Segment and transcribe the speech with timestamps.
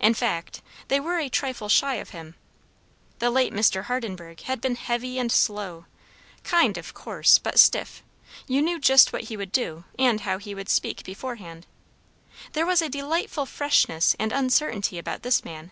[0.00, 2.36] In fact, they were a trifle shy of him.
[3.18, 3.84] The late Mr.
[3.84, 5.84] Hardenburgh had been heavy and slow;
[6.42, 8.02] kind, of course, but stiff;
[8.46, 11.66] you knew just what he would do and how he would speak beforehand.
[12.54, 15.70] There was a delightful freshness and uncertainty about this man.